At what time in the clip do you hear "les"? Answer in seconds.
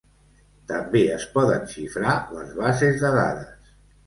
2.39-2.57